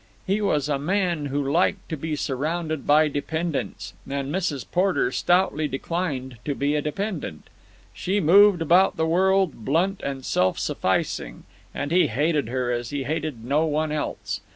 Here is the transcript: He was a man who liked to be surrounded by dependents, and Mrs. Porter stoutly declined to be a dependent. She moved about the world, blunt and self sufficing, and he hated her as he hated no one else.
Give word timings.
He 0.25 0.41
was 0.41 0.67
a 0.67 0.79
man 0.79 1.27
who 1.27 1.43
liked 1.51 1.87
to 1.89 1.95
be 1.95 2.15
surrounded 2.15 2.87
by 2.87 3.07
dependents, 3.07 3.93
and 4.09 4.33
Mrs. 4.33 4.65
Porter 4.71 5.11
stoutly 5.11 5.67
declined 5.67 6.37
to 6.43 6.55
be 6.55 6.73
a 6.73 6.81
dependent. 6.81 7.51
She 7.93 8.19
moved 8.19 8.63
about 8.63 8.97
the 8.97 9.05
world, 9.05 9.63
blunt 9.63 10.01
and 10.03 10.25
self 10.25 10.57
sufficing, 10.57 11.43
and 11.71 11.91
he 11.91 12.07
hated 12.07 12.47
her 12.49 12.71
as 12.71 12.89
he 12.89 13.03
hated 13.03 13.45
no 13.45 13.65
one 13.67 13.91
else. 13.91 14.41